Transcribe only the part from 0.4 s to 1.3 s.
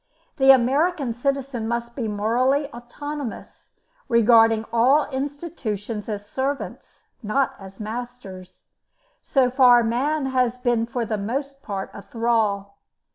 American